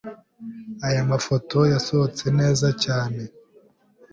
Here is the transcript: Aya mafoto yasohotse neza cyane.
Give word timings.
Aya 0.87 1.01
mafoto 1.11 1.57
yasohotse 1.73 2.25
neza 2.39 2.67
cyane. 2.83 3.21